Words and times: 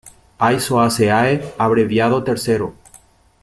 Aizoaceae, 0.47 1.37
abreviado 1.67 2.23
Ill. 2.25 2.69